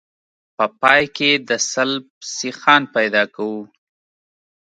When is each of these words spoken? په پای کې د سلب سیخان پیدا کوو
په 0.55 0.65
پای 0.81 1.03
کې 1.15 1.31
د 1.49 1.51
سلب 1.71 2.03
سیخان 2.37 2.81
پیدا 2.95 3.23
کوو 3.35 3.61